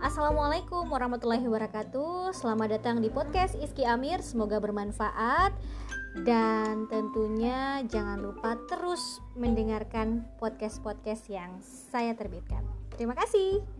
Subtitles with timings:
[0.00, 2.32] Assalamualaikum warahmatullahi wabarakatuh.
[2.32, 4.24] Selamat datang di podcast Iski Amir.
[4.24, 5.52] Semoga bermanfaat.
[6.24, 12.64] Dan tentunya jangan lupa terus mendengarkan podcast-podcast yang saya terbitkan.
[12.96, 13.79] Terima kasih.